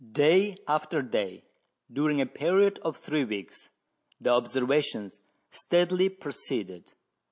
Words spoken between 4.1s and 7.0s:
the observations steadily proceeded.